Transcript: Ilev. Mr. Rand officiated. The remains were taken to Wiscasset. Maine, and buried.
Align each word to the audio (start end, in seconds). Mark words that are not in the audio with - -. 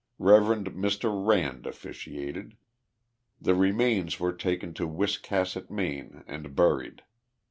Ilev. 0.19 0.63
Mr. 0.75 1.27
Rand 1.27 1.67
officiated. 1.67 2.57
The 3.39 3.53
remains 3.53 4.19
were 4.19 4.33
taken 4.33 4.73
to 4.73 4.87
Wiscasset. 4.87 5.69
Maine, 5.69 6.23
and 6.25 6.55
buried. 6.55 7.03